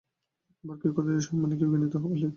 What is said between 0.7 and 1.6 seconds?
কেউ কথিত সম্মানী,